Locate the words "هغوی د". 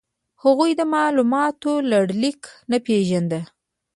0.43-0.81